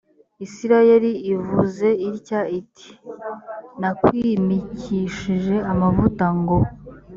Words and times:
isirayeli 0.45 1.11
ivuze 1.33 1.87
itya 2.09 2.41
iti 2.59 2.89
nakwimikishije 3.79 5.55
amavuta 5.71 6.25
ngo 6.39 6.57